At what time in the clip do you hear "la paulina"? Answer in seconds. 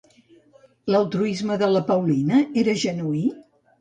1.75-2.41